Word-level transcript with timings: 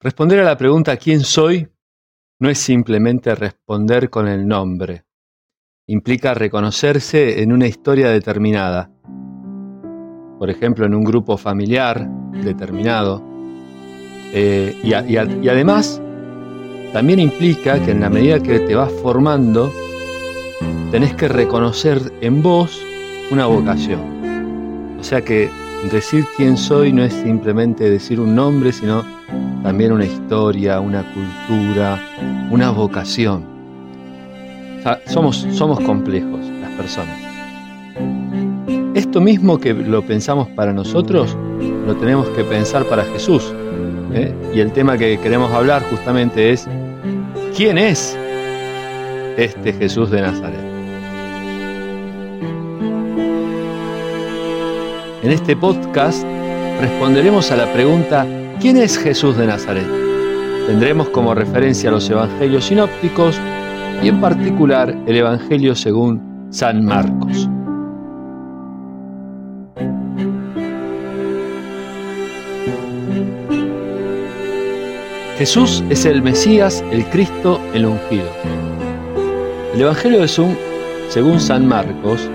Responder 0.00 0.40
a 0.40 0.44
la 0.44 0.58
pregunta 0.58 0.96
¿quién 0.98 1.20
soy? 1.20 1.66
no 2.38 2.50
es 2.50 2.58
simplemente 2.58 3.34
responder 3.34 4.10
con 4.10 4.28
el 4.28 4.46
nombre. 4.46 5.06
Implica 5.86 6.34
reconocerse 6.34 7.42
en 7.42 7.50
una 7.50 7.66
historia 7.66 8.10
determinada. 8.10 8.90
Por 10.38 10.50
ejemplo, 10.50 10.84
en 10.84 10.94
un 10.94 11.02
grupo 11.02 11.38
familiar 11.38 12.06
determinado. 12.44 13.24
Eh, 14.34 14.78
y, 14.82 14.90
y 14.90 15.48
además, 15.48 16.02
también 16.92 17.20
implica 17.20 17.82
que 17.82 17.92
en 17.92 18.00
la 18.00 18.10
medida 18.10 18.38
que 18.40 18.60
te 18.60 18.74
vas 18.74 18.92
formando, 19.00 19.72
tenés 20.90 21.14
que 21.14 21.28
reconocer 21.28 22.12
en 22.20 22.42
vos 22.42 22.84
una 23.30 23.46
vocación. 23.46 24.96
O 25.00 25.02
sea 25.02 25.22
que 25.22 25.48
decir 25.90 26.26
quién 26.36 26.58
soy 26.58 26.92
no 26.92 27.02
es 27.02 27.14
simplemente 27.14 27.88
decir 27.88 28.20
un 28.20 28.34
nombre, 28.34 28.72
sino 28.72 29.15
también 29.66 29.90
una 29.90 30.04
historia, 30.04 30.78
una 30.78 31.04
cultura, 31.12 32.00
una 32.52 32.70
vocación. 32.70 33.44
somos, 35.06 35.44
somos 35.50 35.80
complejos 35.80 36.38
las 36.60 36.70
personas. 36.74 37.18
Esto 38.94 39.20
mismo 39.20 39.58
que 39.58 39.74
lo 39.74 40.02
pensamos 40.02 40.46
para 40.50 40.72
nosotros, 40.72 41.36
lo 41.84 41.96
tenemos 41.96 42.28
que 42.28 42.44
pensar 42.44 42.84
para 42.84 43.02
Jesús. 43.06 43.52
¿eh? 44.14 44.32
Y 44.54 44.60
el 44.60 44.70
tema 44.70 44.96
que 44.96 45.18
queremos 45.18 45.50
hablar 45.50 45.82
justamente 45.90 46.52
es, 46.52 46.68
¿quién 47.56 47.76
es 47.76 48.16
este 49.36 49.72
Jesús 49.72 50.12
de 50.12 50.20
Nazaret? 50.20 50.60
En 55.24 55.32
este 55.32 55.56
podcast 55.56 56.24
responderemos 56.80 57.50
a 57.50 57.56
la 57.56 57.72
pregunta 57.72 58.24
¿Quién 58.60 58.78
es 58.78 58.96
Jesús 58.98 59.36
de 59.36 59.46
Nazaret? 59.46 59.86
Tendremos 60.66 61.10
como 61.10 61.34
referencia 61.34 61.90
los 61.90 62.08
evangelios 62.08 62.64
sinópticos 62.64 63.38
y 64.02 64.08
en 64.08 64.20
particular 64.20 64.96
el 65.06 65.16
Evangelio 65.16 65.74
según 65.74 66.48
San 66.50 66.84
Marcos. 66.84 67.48
Jesús 75.36 75.84
es 75.90 76.06
el 76.06 76.22
Mesías, 76.22 76.82
el 76.90 77.04
Cristo, 77.06 77.60
el 77.74 77.84
ungido. 77.84 78.30
El 79.74 79.82
Evangelio 79.82 80.20
de 80.22 80.28
según 80.28 81.40
San 81.40 81.68
Marcos 81.68 82.30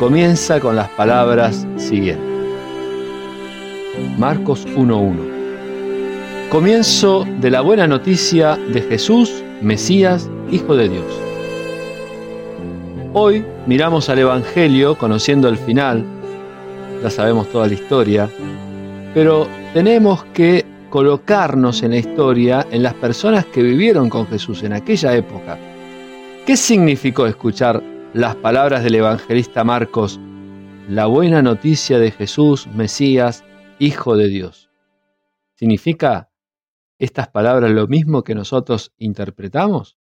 comienza 0.00 0.58
con 0.58 0.74
las 0.74 0.88
palabras 0.90 1.64
siguientes. 1.76 2.27
Marcos 4.18 4.66
1.1. 4.68 6.50
Comienzo 6.50 7.26
de 7.40 7.50
la 7.50 7.60
buena 7.60 7.86
noticia 7.86 8.56
de 8.56 8.80
Jesús, 8.82 9.42
Mesías, 9.60 10.30
Hijo 10.50 10.76
de 10.76 10.88
Dios. 10.88 11.04
Hoy 13.12 13.44
miramos 13.66 14.08
al 14.08 14.18
Evangelio 14.18 14.96
conociendo 14.96 15.48
el 15.48 15.56
final, 15.56 16.04
ya 17.02 17.10
sabemos 17.10 17.48
toda 17.50 17.66
la 17.66 17.74
historia, 17.74 18.30
pero 19.14 19.46
tenemos 19.74 20.24
que 20.32 20.64
colocarnos 20.90 21.82
en 21.82 21.90
la 21.90 21.98
historia 21.98 22.66
en 22.70 22.82
las 22.82 22.94
personas 22.94 23.44
que 23.46 23.62
vivieron 23.62 24.08
con 24.08 24.26
Jesús 24.26 24.62
en 24.62 24.72
aquella 24.72 25.14
época. 25.14 25.58
¿Qué 26.46 26.56
significó 26.56 27.26
escuchar 27.26 27.82
las 28.14 28.34
palabras 28.36 28.82
del 28.82 28.94
evangelista 28.94 29.64
Marcos, 29.64 30.18
la 30.88 31.06
buena 31.06 31.42
noticia 31.42 31.98
de 31.98 32.10
Jesús, 32.10 32.66
Mesías, 32.74 33.44
Hijo 33.80 34.16
de 34.16 34.26
Dios. 34.26 34.70
¿Significa 35.54 36.32
estas 36.98 37.28
palabras 37.28 37.70
lo 37.70 37.86
mismo 37.86 38.24
que 38.24 38.34
nosotros 38.34 38.92
interpretamos? 38.98 39.96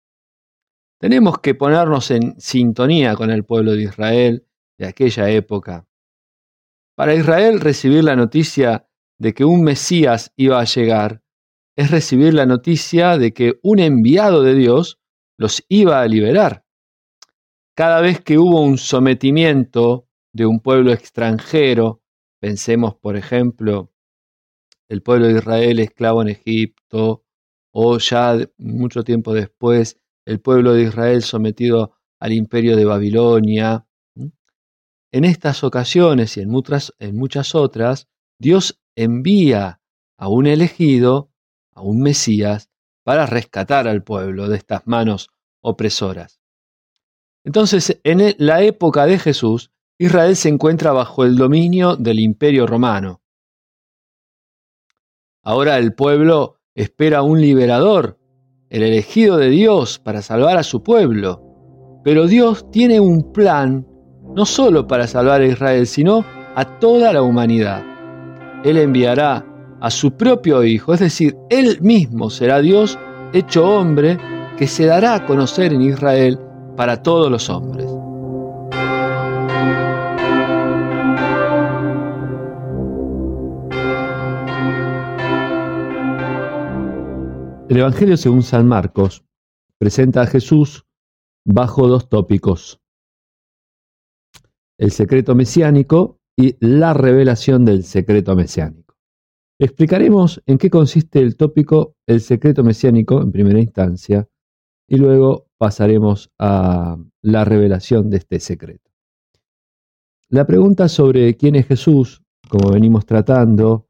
Tenemos 1.00 1.40
que 1.40 1.56
ponernos 1.56 2.12
en 2.12 2.40
sintonía 2.40 3.16
con 3.16 3.32
el 3.32 3.46
pueblo 3.46 3.72
de 3.72 3.84
Israel 3.84 4.46
de 4.78 4.86
aquella 4.86 5.28
época. 5.32 5.88
Para 6.96 7.16
Israel 7.16 7.62
recibir 7.62 8.04
la 8.04 8.16
noticia 8.16 8.88
de 9.18 9.34
que 9.34 9.44
un 9.44 9.64
Mesías 9.64 10.32
iba 10.36 10.60
a 10.60 10.66
llegar 10.66 11.24
es 11.76 11.90
recibir 11.90 12.36
la 12.36 12.46
noticia 12.46 13.18
de 13.18 13.34
que 13.34 13.60
un 13.64 13.80
enviado 13.80 14.44
de 14.44 14.54
Dios 14.54 15.00
los 15.36 15.66
iba 15.68 16.00
a 16.00 16.08
liberar. 16.08 16.64
Cada 17.76 18.02
vez 18.02 18.22
que 18.22 18.38
hubo 18.38 18.62
un 18.62 18.78
sometimiento 18.78 20.08
de 20.32 20.46
un 20.46 20.60
pueblo 20.60 20.94
extranjero 20.94 22.03
Pensemos, 22.44 22.96
por 22.96 23.16
ejemplo, 23.16 23.94
el 24.90 25.02
pueblo 25.02 25.28
de 25.28 25.36
Israel 25.36 25.80
esclavo 25.80 26.22
en 26.22 26.28
Egipto, 26.28 27.24
o 27.72 27.98
ya 28.00 28.38
mucho 28.58 29.06
tiempo 29.06 29.34
después, 29.34 30.02
el 30.26 30.42
pueblo 30.42 30.74
de 30.74 30.84
Israel 30.84 31.24
sometido 31.24 31.94
al 32.20 32.34
imperio 32.34 32.76
de 32.76 32.84
Babilonia. 32.84 33.88
En 35.14 35.24
estas 35.24 35.64
ocasiones 35.64 36.36
y 36.36 36.42
en 36.42 36.50
muchas, 36.50 36.94
en 37.00 37.16
muchas 37.16 37.56
otras, 37.56 38.10
Dios 38.38 38.78
envía 38.94 39.80
a 40.18 40.28
un 40.28 40.46
elegido, 40.46 41.32
a 41.72 41.82
un 41.82 42.02
Mesías, 42.02 42.70
para 43.06 43.26
rescatar 43.26 43.88
al 43.88 44.04
pueblo 44.04 44.50
de 44.50 44.58
estas 44.58 44.86
manos 44.86 45.30
opresoras. 45.62 46.42
Entonces, 47.46 48.02
en 48.04 48.36
la 48.38 48.64
época 48.64 49.06
de 49.06 49.18
Jesús, 49.18 49.72
Israel 50.04 50.36
se 50.36 50.50
encuentra 50.50 50.92
bajo 50.92 51.24
el 51.24 51.38
dominio 51.38 51.96
del 51.96 52.20
imperio 52.20 52.68
romano. 52.68 53.22
Ahora 55.42 55.78
el 55.78 55.94
pueblo 55.94 56.60
espera 56.76 57.22
un 57.22 57.40
liberador, 57.40 58.20
el 58.70 58.84
elegido 58.84 59.38
de 59.38 59.48
Dios 59.48 60.00
para 60.00 60.22
salvar 60.22 60.58
a 60.58 60.64
su 60.64 60.84
pueblo. 60.84 62.02
Pero 62.04 62.28
Dios 62.28 62.70
tiene 62.70 63.00
un 63.00 63.32
plan 63.32 63.88
no 64.36 64.46
solo 64.46 64.88
para 64.88 65.08
salvar 65.08 65.40
a 65.40 65.48
Israel, 65.48 65.88
sino 65.88 66.26
a 66.54 66.80
toda 66.80 67.14
la 67.14 67.22
humanidad. 67.22 67.82
Él 68.66 68.80
enviará 68.80 69.46
a 69.80 69.90
su 69.90 70.18
propio 70.18 70.66
Hijo, 70.66 70.94
es 70.94 71.00
decir, 71.00 71.38
Él 71.50 71.80
mismo 71.80 72.30
será 72.30 72.60
Dios 72.60 73.00
hecho 73.32 73.66
hombre 73.66 74.18
que 74.58 74.68
se 74.68 74.86
dará 74.86 75.16
a 75.16 75.26
conocer 75.26 75.72
en 75.72 75.82
Israel 75.82 76.38
para 76.76 77.02
todos 77.02 77.32
los 77.32 77.50
hombres. 77.50 77.93
El 87.74 87.80
Evangelio 87.80 88.18
según 88.18 88.44
San 88.44 88.68
Marcos 88.68 89.26
presenta 89.80 90.22
a 90.22 90.28
Jesús 90.28 90.86
bajo 91.44 91.88
dos 91.88 92.08
tópicos. 92.08 92.80
El 94.78 94.92
secreto 94.92 95.34
mesiánico 95.34 96.20
y 96.38 96.56
la 96.60 96.94
revelación 96.94 97.66
del 97.66 97.84
secreto 97.84 98.36
mesiánico. 98.36 98.96
Explicaremos 99.60 100.40
en 100.46 100.60
qué 100.60 100.70
consiste 100.70 101.18
el 101.18 101.36
tópico 101.36 101.96
el 102.06 102.22
secreto 102.22 102.64
mesiánico 102.64 103.20
en 103.24 103.32
primera 103.32 103.60
instancia 103.60 104.30
y 104.88 104.98
luego 104.98 105.48
pasaremos 105.58 106.30
a 106.38 107.00
la 107.24 107.44
revelación 107.44 108.12
de 108.12 108.18
este 108.18 108.40
secreto. 108.40 108.92
La 110.30 110.46
pregunta 110.46 110.88
sobre 110.90 111.36
quién 111.38 111.56
es 111.56 111.66
Jesús, 111.66 112.22
como 112.48 112.70
venimos 112.70 113.08
tratando 113.08 113.88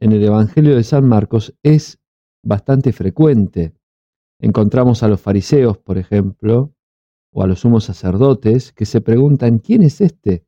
en 0.00 0.12
el 0.12 0.22
Evangelio 0.22 0.76
de 0.76 0.82
San 0.82 1.08
Marcos, 1.08 1.54
es 1.62 1.99
bastante 2.42 2.92
frecuente. 2.92 3.74
Encontramos 4.38 5.02
a 5.02 5.08
los 5.08 5.20
fariseos, 5.20 5.78
por 5.78 5.98
ejemplo, 5.98 6.74
o 7.32 7.42
a 7.42 7.46
los 7.46 7.60
sumos 7.60 7.84
sacerdotes, 7.84 8.72
que 8.72 8.86
se 8.86 9.00
preguntan, 9.00 9.58
¿quién 9.58 9.82
es 9.82 10.00
este 10.00 10.46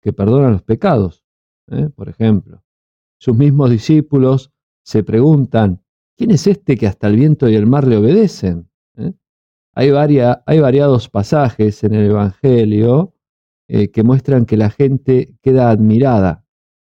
que 0.00 0.12
perdona 0.12 0.50
los 0.50 0.62
pecados? 0.62 1.24
¿Eh? 1.70 1.88
Por 1.94 2.08
ejemplo. 2.08 2.62
Sus 3.20 3.36
mismos 3.36 3.70
discípulos 3.70 4.52
se 4.82 5.02
preguntan, 5.02 5.82
¿quién 6.16 6.30
es 6.30 6.46
este 6.46 6.76
que 6.76 6.86
hasta 6.86 7.08
el 7.08 7.16
viento 7.16 7.48
y 7.48 7.56
el 7.56 7.66
mar 7.66 7.86
le 7.86 7.96
obedecen? 7.96 8.70
¿Eh? 8.96 9.12
Hay, 9.74 9.90
hay, 10.46 10.60
variados 10.60 11.08
pasajes 11.08 11.84
en 11.84 11.94
el 11.94 12.10
Evangelio 12.10 13.14
eh, 13.68 13.90
que 13.90 14.02
muestran 14.02 14.46
que 14.46 14.56
la 14.56 14.70
gente 14.70 15.36
queda 15.42 15.70
admirada, 15.70 16.46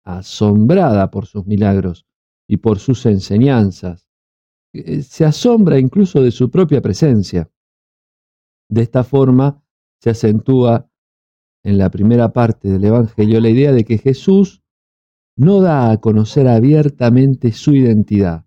asombrada 0.03 1.11
por 1.11 1.27
sus 1.27 1.47
milagros 1.47 2.07
y 2.49 2.59
por 2.59 2.79
sus 2.79 3.07
enseñanzas. 3.07 4.04
Eh, 4.75 5.03
se 5.03 5.25
asombra 5.25 5.79
incluso 5.79 6.21
de 6.21 6.33
su 6.33 6.51
propia 6.51 6.83
presencia. 6.83 7.49
De 8.69 8.83
esta 8.83 9.05
forma 9.05 9.63
se 10.01 10.11
acentúa 10.11 10.91
en 11.63 11.79
la 11.79 11.91
primera 11.91 12.33
parte 12.33 12.69
del 12.69 12.85
Evangelio 12.85 13.41
la 13.41 13.49
idea 13.49 13.73
de 13.73 13.85
que 13.85 13.99
Jesús 13.99 14.63
no 15.37 15.61
da 15.61 15.91
a 15.91 15.99
conocer 15.99 16.49
abiertamente 16.49 17.53
su 17.53 17.75
identidad. 17.75 18.47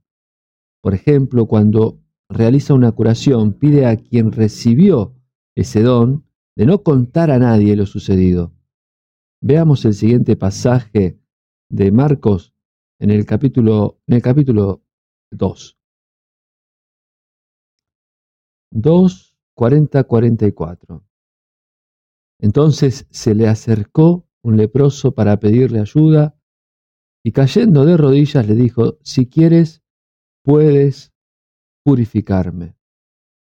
Por 0.81 0.94
ejemplo, 0.94 1.47
cuando 1.47 2.00
realiza 2.30 2.73
una 2.73 2.91
curación, 2.91 3.53
pide 3.53 3.85
a 3.85 3.95
quien 3.95 4.31
recibió 4.31 5.15
ese 5.56 5.81
don 5.81 6.25
de 6.56 6.65
no 6.65 6.83
contar 6.83 7.31
a 7.31 7.39
nadie 7.39 7.75
lo 7.75 7.85
sucedido. 7.85 8.53
Veamos 9.41 9.85
el 9.85 9.94
siguiente 9.94 10.35
pasaje 10.35 11.19
de 11.69 11.91
Marcos 11.91 12.53
en 13.00 13.12
el 13.12 13.25
capítulo, 13.25 14.00
en 14.07 14.15
el 14.15 14.21
capítulo 14.21 14.83
2. 15.31 15.77
2, 18.72 19.38
40, 19.54 20.04
44. 20.04 21.04
Entonces 22.40 23.08
se 23.10 23.34
le 23.34 23.48
acercó 23.48 24.28
un 24.44 24.58
leproso 24.58 25.14
para 25.14 25.40
pedirle 25.40 25.80
ayuda 25.80 26.38
y 27.24 27.31
cayendo 27.31 27.86
de 27.86 27.98
rodillas 27.98 28.48
le 28.48 28.56
dijo, 28.56 29.00
si 29.02 29.28
quieres, 29.28 29.84
puedes 30.44 31.14
purificarme. 31.84 32.78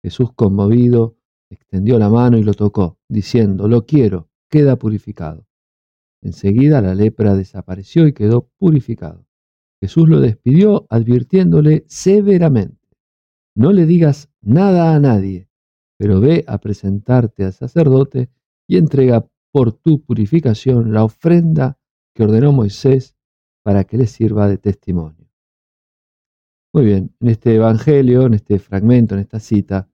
Jesús 0.03 0.31
conmovido 0.33 1.17
extendió 1.49 1.99
la 1.99 2.09
mano 2.09 2.37
y 2.37 2.43
lo 2.43 2.53
tocó, 2.53 2.99
diciendo, 3.09 3.67
lo 3.67 3.85
quiero, 3.85 4.29
queda 4.49 4.77
purificado. 4.77 5.45
Enseguida 6.21 6.81
la 6.81 6.95
lepra 6.95 7.35
desapareció 7.35 8.07
y 8.07 8.13
quedó 8.13 8.49
purificado. 8.57 9.27
Jesús 9.81 10.09
lo 10.09 10.19
despidió 10.19 10.87
advirtiéndole 10.89 11.85
severamente, 11.87 12.74
no 13.55 13.71
le 13.71 13.85
digas 13.85 14.29
nada 14.41 14.93
a 14.93 14.99
nadie, 14.99 15.49
pero 15.97 16.19
ve 16.19 16.43
a 16.47 16.57
presentarte 16.59 17.45
al 17.45 17.53
sacerdote 17.53 18.29
y 18.67 18.77
entrega 18.77 19.25
por 19.51 19.71
tu 19.71 20.03
purificación 20.03 20.91
la 20.93 21.03
ofrenda 21.03 21.79
que 22.13 22.23
ordenó 22.23 22.51
Moisés 22.51 23.15
para 23.63 23.85
que 23.85 23.97
le 23.97 24.07
sirva 24.07 24.47
de 24.47 24.57
testimonio. 24.57 25.29
Muy 26.73 26.85
bien, 26.85 27.15
en 27.21 27.29
este 27.29 27.55
Evangelio, 27.55 28.25
en 28.25 28.33
este 28.33 28.59
fragmento, 28.59 29.15
en 29.15 29.21
esta 29.21 29.39
cita, 29.39 29.89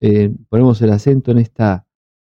eh, 0.00 0.34
ponemos 0.48 0.82
el 0.82 0.90
acento 0.90 1.30
en, 1.30 1.38
esta, 1.38 1.86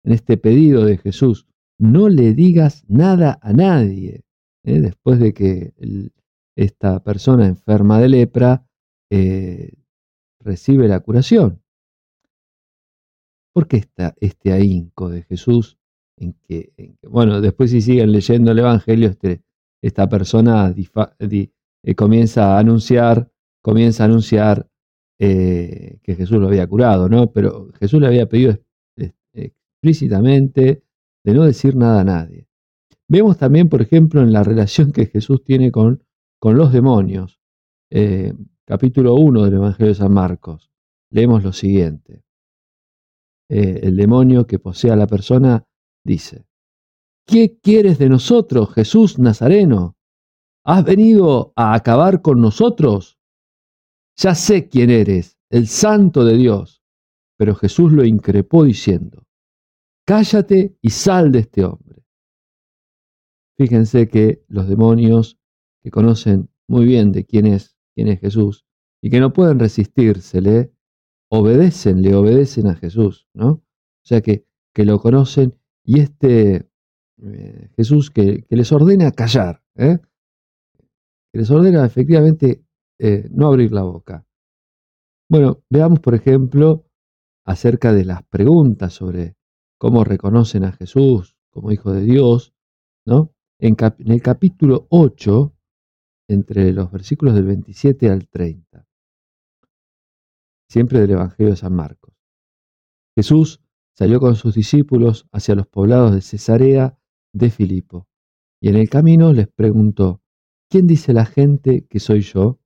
en 0.04 0.12
este 0.12 0.36
pedido 0.36 0.84
de 0.84 0.98
Jesús, 0.98 1.48
no 1.78 2.08
le 2.08 2.34
digas 2.34 2.84
nada 2.88 3.38
a 3.42 3.52
nadie, 3.52 4.24
¿eh? 4.62 4.80
después 4.80 5.18
de 5.18 5.34
que 5.34 5.74
esta 6.54 7.02
persona 7.02 7.46
enferma 7.46 7.98
de 7.98 8.08
lepra 8.08 8.66
eh, 9.10 9.72
recibe 10.44 10.86
la 10.88 11.00
curación. 11.00 11.62
¿Por 13.52 13.66
qué 13.66 13.78
está 13.78 14.14
este 14.20 14.52
ahínco 14.52 15.08
de 15.08 15.22
Jesús 15.22 15.78
en 16.16 16.34
que, 16.34 16.72
bueno, 17.02 17.40
después 17.40 17.70
si 17.70 17.80
siguen 17.80 18.12
leyendo 18.12 18.52
el 18.52 18.58
Evangelio, 18.58 19.08
este, 19.08 19.42
esta 19.82 20.08
persona 20.08 20.74
comienza 21.96 22.56
a 22.56 22.58
anunciar, 22.58 23.30
comienza 23.62 24.04
a 24.04 24.06
anunciar 24.06 24.68
eh, 25.18 25.98
que 26.02 26.14
Jesús 26.14 26.38
lo 26.38 26.48
había 26.48 26.66
curado, 26.66 27.08
¿no? 27.08 27.30
Pero 27.32 27.70
Jesús 27.78 28.00
le 28.00 28.08
había 28.08 28.28
pedido 28.28 28.58
explícitamente 29.32 30.82
de 31.24 31.34
no 31.34 31.44
decir 31.44 31.76
nada 31.76 32.00
a 32.00 32.04
nadie. 32.04 32.48
Vemos 33.08 33.38
también, 33.38 33.68
por 33.68 33.82
ejemplo, 33.82 34.22
en 34.22 34.32
la 34.32 34.42
relación 34.42 34.92
que 34.92 35.06
Jesús 35.06 35.44
tiene 35.44 35.70
con, 35.70 36.02
con 36.38 36.56
los 36.56 36.72
demonios. 36.72 37.40
Eh, 37.90 38.32
capítulo 38.66 39.14
1 39.14 39.44
del 39.44 39.54
Evangelio 39.54 39.88
de 39.88 39.94
San 39.94 40.12
Marcos. 40.12 40.70
Leemos 41.10 41.44
lo 41.44 41.52
siguiente. 41.52 42.24
Eh, 43.48 43.80
el 43.82 43.96
demonio 43.96 44.46
que 44.46 44.58
posee 44.58 44.90
a 44.90 44.96
la 44.96 45.06
persona 45.06 45.66
dice, 46.02 46.46
¿qué 47.26 47.58
quieres 47.60 47.98
de 47.98 48.08
nosotros, 48.08 48.72
Jesús 48.72 49.18
Nazareno? 49.18 49.96
¿Has 50.64 50.84
venido 50.84 51.52
a 51.56 51.74
acabar 51.74 52.22
con 52.22 52.40
nosotros? 52.40 53.18
Ya 54.16 54.34
sé 54.34 54.68
quién 54.68 54.90
eres, 54.90 55.38
el 55.50 55.66
santo 55.66 56.24
de 56.24 56.36
Dios. 56.36 56.82
Pero 57.36 57.54
Jesús 57.54 57.92
lo 57.92 58.04
increpó 58.04 58.64
diciendo, 58.64 59.26
cállate 60.06 60.78
y 60.80 60.90
sal 60.90 61.32
de 61.32 61.40
este 61.40 61.64
hombre. 61.64 62.04
Fíjense 63.58 64.08
que 64.08 64.44
los 64.48 64.68
demonios 64.68 65.38
que 65.82 65.90
conocen 65.90 66.48
muy 66.66 66.86
bien 66.86 67.12
de 67.12 67.24
quién 67.24 67.46
es, 67.46 67.73
quién 67.94 68.08
es 68.08 68.20
Jesús 68.20 68.64
y 69.02 69.10
que 69.10 69.20
no 69.20 69.32
pueden 69.32 69.58
resistírsele, 69.58 70.72
obedecen, 71.30 72.02
le 72.02 72.14
obedecen 72.14 72.68
a 72.68 72.74
Jesús, 72.74 73.28
¿no? 73.34 73.48
O 73.50 74.06
sea 74.06 74.20
que, 74.20 74.46
que 74.74 74.84
lo 74.84 74.98
conocen 74.98 75.58
y 75.84 76.00
este 76.00 76.68
eh, 77.22 77.70
Jesús 77.76 78.10
que, 78.10 78.44
les 78.48 78.72
ordena 78.72 79.12
callar, 79.12 79.62
¿eh? 79.76 79.98
que 81.32 81.38
les 81.38 81.50
ordena 81.50 81.84
efectivamente 81.84 82.64
eh, 82.98 83.28
no 83.30 83.46
abrir 83.46 83.72
la 83.72 83.82
boca. 83.82 84.26
Bueno, 85.28 85.62
veamos 85.70 86.00
por 86.00 86.14
ejemplo 86.14 86.86
acerca 87.46 87.92
de 87.92 88.04
las 88.04 88.22
preguntas 88.24 88.94
sobre 88.94 89.36
cómo 89.78 90.04
reconocen 90.04 90.64
a 90.64 90.72
Jesús 90.72 91.36
como 91.50 91.72
Hijo 91.72 91.92
de 91.92 92.02
Dios, 92.02 92.52
¿no? 93.06 93.32
En, 93.60 93.76
en 93.78 94.10
el 94.10 94.20
capítulo 94.20 94.86
8, 94.90 95.53
entre 96.28 96.72
los 96.72 96.90
versículos 96.90 97.34
del 97.34 97.44
27 97.44 98.10
al 98.10 98.28
30, 98.28 98.86
siempre 100.68 101.00
del 101.00 101.10
Evangelio 101.12 101.52
de 101.52 101.56
San 101.56 101.74
Marcos. 101.74 102.14
Jesús 103.16 103.60
salió 103.96 104.20
con 104.20 104.36
sus 104.36 104.54
discípulos 104.54 105.26
hacia 105.32 105.54
los 105.54 105.66
poblados 105.66 106.14
de 106.14 106.20
Cesarea 106.20 106.98
de 107.32 107.50
Filipo, 107.50 108.08
y 108.60 108.68
en 108.68 108.76
el 108.76 108.88
camino 108.88 109.32
les 109.32 109.48
preguntó, 109.48 110.22
¿quién 110.68 110.86
dice 110.86 111.12
la 111.12 111.26
gente 111.26 111.86
que 111.86 112.00
soy 112.00 112.22
yo? 112.22 112.58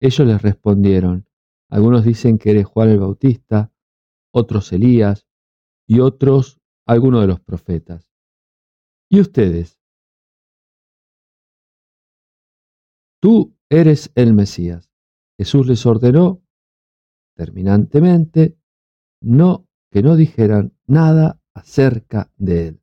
Ellos 0.00 0.26
les 0.26 0.40
respondieron, 0.40 1.28
algunos 1.68 2.04
dicen 2.04 2.38
que 2.38 2.50
eres 2.50 2.66
Juan 2.66 2.88
el 2.90 3.00
Bautista, 3.00 3.72
otros 4.32 4.72
Elías, 4.72 5.26
y 5.88 6.00
otros 6.00 6.60
algunos 6.86 7.22
de 7.22 7.26
los 7.26 7.40
profetas. 7.40 8.10
¿Y 9.10 9.20
ustedes? 9.20 9.77
Tú 13.20 13.56
eres 13.68 14.10
el 14.14 14.34
Mesías. 14.34 14.90
Jesús 15.38 15.66
les 15.66 15.84
ordenó 15.86 16.42
terminantemente 17.36 18.56
no 19.20 19.66
que 19.90 20.02
no 20.02 20.16
dijeran 20.16 20.74
nada 20.86 21.40
acerca 21.54 22.30
de 22.36 22.68
él. 22.68 22.80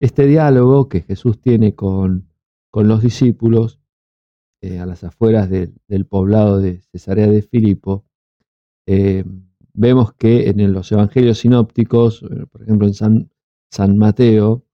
Este 0.00 0.26
diálogo 0.26 0.88
que 0.88 1.02
Jesús 1.02 1.40
tiene 1.40 1.74
con, 1.74 2.28
con 2.70 2.88
los 2.88 3.02
discípulos 3.02 3.80
eh, 4.60 4.78
a 4.78 4.86
las 4.86 5.04
afueras 5.04 5.48
del 5.50 6.06
poblado 6.06 6.60
de 6.60 6.80
Cesarea 6.80 7.26
de 7.26 7.42
Filipo, 7.42 8.04
eh, 8.86 9.24
vemos 9.72 10.14
que 10.14 10.48
en 10.50 10.72
los 10.72 10.90
evangelios 10.92 11.38
sinópticos, 11.38 12.22
eh, 12.22 12.46
por 12.46 12.62
ejemplo 12.62 12.86
en 12.86 12.94
San, 12.94 13.30
San 13.70 13.96
Mateo, 13.96 14.64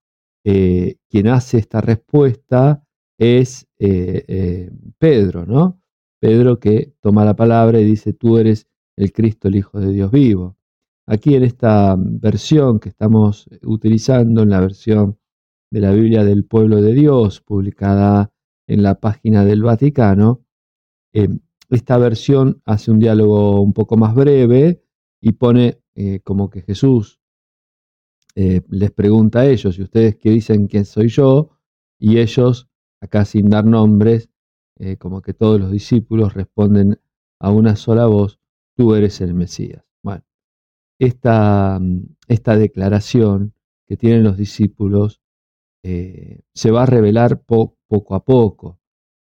quien 0.45 1.29
hace 1.29 1.59
esta 1.59 1.83
respuesta 1.83 2.83
es 3.19 3.67
Pedro, 4.99 5.45
¿no? 5.45 5.83
Pedro 6.21 6.59
que 6.59 6.95
toma 7.01 7.25
la 7.25 7.37
palabra 7.37 7.81
y 7.81 7.85
dice, 7.85 8.13
tú 8.13 8.39
eres 8.39 8.67
el 8.97 9.13
Cristo, 9.13 9.49
el 9.49 9.57
Hijo 9.57 9.81
de 9.81 9.93
Dios 9.93 10.11
vivo. 10.11 10.57
Aquí 11.07 11.35
en 11.35 11.45
esta 11.45 11.97
versión 11.99 12.81
que 12.81 12.91
estamos 12.91 13.49
utilizando, 13.63 14.43
en 14.43 14.51
la 14.51 14.61
versión 14.61 15.19
de 15.71 15.81
la 15.81 15.93
Biblia 15.93 16.25
del 16.25 16.45
Pueblo 16.45 16.83
de 16.83 16.95
Dios, 16.95 17.41
publicada 17.41 18.33
en 18.67 18.83
la 18.83 19.01
página 19.01 19.45
del 19.45 19.63
Vaticano, 19.63 20.45
eh, 21.13 21.29
esta 21.71 21.99
versión 21.99 22.61
hace 22.65 22.91
un 22.91 22.99
diálogo 22.99 23.61
un 23.61 23.73
poco 23.73 23.97
más 23.97 24.15
breve 24.15 24.83
y 25.21 25.33
pone 25.33 25.81
eh, 25.95 26.21
como 26.21 26.51
que 26.51 26.63
Jesús 26.63 27.21
eh, 28.35 28.63
les 28.69 28.91
pregunta 28.91 29.41
a 29.41 29.47
ellos, 29.47 29.79
¿y 29.79 29.83
ustedes 29.83 30.17
qué 30.17 30.31
dicen 30.31 30.67
quién 30.67 30.85
soy 30.85 31.09
yo? 31.09 31.51
Y 31.99 32.19
ellos, 32.19 32.69
acá 33.01 33.25
sin 33.25 33.49
dar 33.49 33.65
nombres, 33.65 34.29
como 34.99 35.23
que 35.23 35.35
todos 35.35 35.59
los 35.59 35.73
discípulos 35.73 36.35
responden 36.35 37.01
a 37.41 37.51
una 37.51 37.75
sola 37.75 38.07
voz, 38.07 38.39
tú 38.77 38.95
eres 38.95 39.21
el 39.21 39.35
Mesías. 39.35 39.85
Bueno, 40.03 40.23
esta, 41.01 41.81
esta 42.29 42.57
declaración 42.57 43.55
que 43.87 43.97
tienen 43.97 44.23
los 44.23 44.37
discípulos 44.37 45.21
eh, 45.83 46.43
se 46.55 46.71
va 46.71 46.83
a 46.83 46.87
revelar 46.87 47.43
poco 47.43 48.15
a 48.15 48.25
poco, 48.25 48.81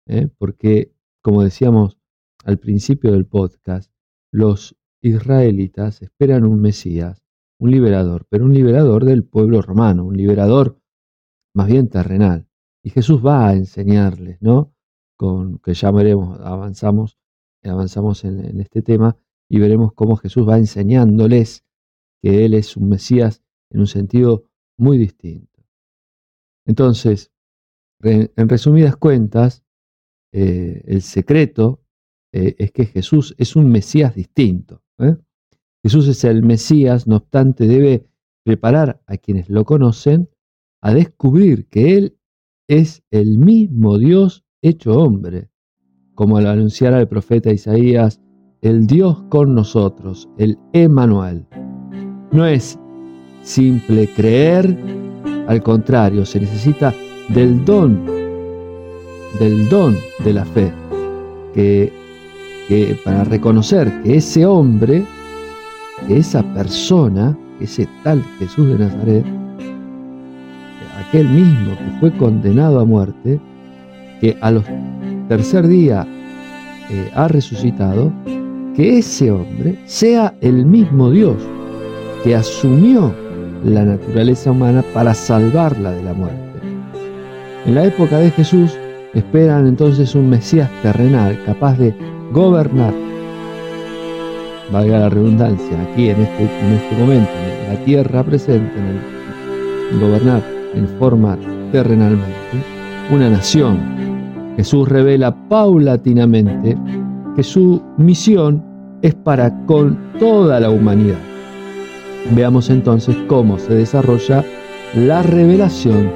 ¿eh? 0.07 0.29
porque, 0.39 0.93
como 1.21 1.43
decíamos 1.43 1.99
al 2.45 2.59
principio 2.59 3.13
del 3.13 3.27
podcast, 3.27 3.93
los 4.31 4.77
israelitas 5.01 6.03
esperan 6.03 6.45
un 6.45 6.61
Mesías, 6.61 7.23
un 7.59 7.71
liberador, 7.71 8.27
pero 8.29 8.45
un 8.45 8.55
liberador 8.55 9.05
del 9.05 9.25
pueblo 9.25 9.63
romano, 9.63 10.05
un 10.05 10.17
liberador 10.17 10.79
más 11.55 11.67
bien 11.69 11.89
terrenal. 11.89 12.49
Y 12.83 12.91
Jesús 12.91 13.25
va 13.25 13.49
a 13.49 13.53
enseñarles, 13.55 14.41
¿no? 14.41 14.75
Con 15.17 15.59
que 15.59 15.75
ya 15.75 15.91
veremos, 15.91 16.41
avanzamos, 16.41 17.19
avanzamos 17.63 18.25
en 18.25 18.61
este 18.61 18.83
tema, 18.83 19.17
y 19.53 19.59
veremos 19.59 19.93
cómo 19.93 20.17
Jesús 20.17 20.49
va 20.49 20.57
enseñándoles 20.57 21.63
que 22.23 22.47
Él 22.47 22.55
es 22.55 22.75
un 22.75 22.89
Mesías 22.89 23.43
en 23.69 23.81
un 23.81 23.87
sentido 23.87 24.47
muy 24.79 24.97
distinto. 24.97 25.63
Entonces, 26.65 27.31
en 28.01 28.49
resumidas 28.49 28.97
cuentas, 28.97 29.63
eh, 30.33 30.83
el 30.87 31.03
secreto 31.03 31.83
eh, 32.33 32.55
es 32.59 32.73
que 32.73 32.87
Jesús 32.87 33.35
es 33.37 33.55
un 33.55 33.71
Mesías 33.71 34.15
distinto. 34.15 34.83
¿eh? 34.99 35.17
Jesús 35.83 36.09
es 36.09 36.25
el 36.25 36.43
Mesías, 36.43 37.07
no 37.07 37.17
obstante, 37.17 37.67
debe 37.67 38.07
preparar 38.45 39.03
a 39.07 39.19
quienes 39.19 39.51
lo 39.51 39.67
conocen 39.67 40.31
a 40.81 40.95
descubrir 40.95 41.69
que 41.69 41.99
Él 41.99 42.19
es 42.73 43.03
el 43.11 43.37
mismo 43.37 43.99
Dios 43.99 44.45
hecho 44.63 44.97
hombre, 44.97 45.51
como 46.15 46.41
lo 46.41 46.49
anunciara 46.49 47.01
el 47.01 47.07
profeta 47.07 47.53
Isaías, 47.53 48.19
el 48.63 48.87
Dios 48.87 49.23
con 49.29 49.55
nosotros, 49.55 50.27
el 50.39 50.57
Emanuel. 50.73 51.47
No 52.31 52.47
es 52.47 52.79
simple 53.43 54.09
creer, 54.17 54.75
al 55.49 55.63
contrario, 55.63 56.25
se 56.25 56.41
necesita 56.41 56.95
del 57.29 57.63
don, 57.67 58.07
del 59.39 59.69
don 59.69 59.95
de 60.25 60.33
la 60.33 60.47
fe, 60.47 60.73
que, 61.53 61.93
para 63.05 63.25
reconocer 63.25 64.03
que 64.03 64.17
ese 64.17 64.47
hombre, 64.47 65.05
que 66.09 66.17
esa 66.17 66.43
persona, 66.55 67.39
ese 67.61 67.87
tal 68.03 68.23
Jesús 68.39 68.67
de 68.69 68.79
Nazaret, 68.79 69.42
aquel 71.13 71.29
mismo 71.29 71.77
que 71.77 72.01
fue 72.01 72.11
condenado 72.13 72.81
a 72.81 72.87
muerte, 72.87 73.39
que 74.23 74.35
a 74.41 74.51
los 74.51 74.65
tercer 75.29 75.69
día 75.69 76.07
eh, 76.89 77.11
ha 77.15 77.29
resucitado, 77.29 78.11
que 78.75 78.97
ese 78.97 79.31
hombre 79.31 79.79
sea 79.85 80.33
el 80.41 80.65
mismo 80.65 81.11
Dios 81.11 81.37
que 82.25 82.35
asumió 82.35 83.15
la 83.63 83.85
naturaleza 83.85 84.53
humana 84.53 84.83
para 84.95 85.13
salvarla 85.13 85.91
de 85.91 86.03
la 86.03 86.15
muerte. 86.15 86.39
En 87.67 87.75
la 87.75 87.85
época 87.85 88.17
de 88.17 88.31
Jesús 88.31 88.75
esperan 89.13 89.67
entonces 89.67 90.15
un 90.15 90.31
Mesías 90.31 90.71
terrenal 90.81 91.39
capaz 91.45 91.77
de 91.77 91.95
gobernar, 92.33 92.95
valga 94.73 95.01
la 95.01 95.09
redundancia, 95.11 95.83
aquí 95.83 96.09
en 96.09 96.23
este, 96.23 96.45
en 96.45 96.73
este 96.73 96.97
momento, 96.97 97.31
en 97.33 97.75
la 97.75 97.85
tierra 97.85 98.25
presente, 98.25 98.73
en 98.79 99.95
el 99.95 100.01
gobernar, 100.01 100.52
en 100.75 100.89
formar 100.99 101.39
terrenalmente 101.71 102.63
una 103.11 103.31
nación. 103.31 103.79
Jesús 104.57 104.89
revela 104.89 105.35
paulatinamente 105.49 106.77
que 107.35 107.43
su 107.43 107.83
misión 107.97 108.63
es 109.03 109.15
para 109.15 109.65
con 109.67 109.99
toda 110.19 110.61
la 110.61 110.71
humanidad. 110.71 111.19
Veamos 112.35 112.71
entonces 112.71 113.17
cómo 113.27 113.59
se 113.59 113.75
desarrolla 113.75 114.45
la 114.95 115.23
revelación 115.23 116.11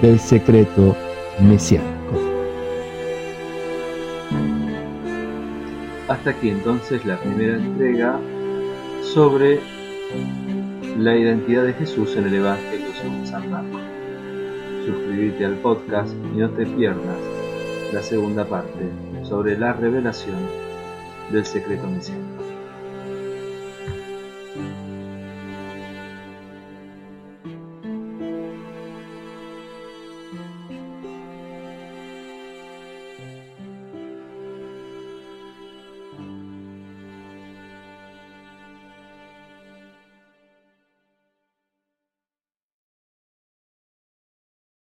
del 0.00 0.18
secreto 0.18 0.96
mesiánico. 1.40 1.92
Hasta 6.08 6.30
aquí 6.30 6.50
entonces 6.50 7.04
la 7.06 7.18
primera 7.18 7.56
entrega 7.56 8.18
sobre 9.02 9.60
la 10.98 11.16
identidad 11.16 11.64
de 11.64 11.72
Jesús 11.74 12.16
en 12.16 12.26
el 12.26 12.34
Evangelio 12.34 12.88
según 13.00 13.26
San 13.26 13.50
Marcos 13.50 13.81
suscribirte 14.84 15.44
al 15.44 15.54
podcast 15.56 16.12
y 16.34 16.38
no 16.38 16.50
te 16.50 16.66
pierdas 16.66 17.18
la 17.92 18.02
segunda 18.02 18.44
parte 18.44 18.90
sobre 19.22 19.58
la 19.58 19.72
revelación 19.72 20.38
del 21.30 21.44
secreto 21.44 21.86
misionero. 21.86 22.42